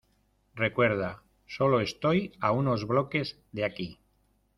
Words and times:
Recuerda, 0.55 1.21
sólo 1.45 1.79
estoy 1.79 2.31
a 2.39 2.51
unos 2.53 2.87
bloques 2.87 3.37
de 3.51 3.65
aquí. 3.65 3.99